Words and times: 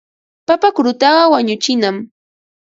Papa 0.47 0.67
kurutaqa 0.75 1.23
wañuchinam. 1.33 1.95